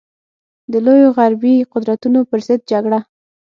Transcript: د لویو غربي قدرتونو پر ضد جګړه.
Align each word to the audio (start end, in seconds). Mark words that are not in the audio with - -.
د 0.71 0.73
لویو 0.85 1.09
غربي 1.17 1.55
قدرتونو 1.73 2.19
پر 2.29 2.39
ضد 2.47 2.59
جګړه. 2.71 2.99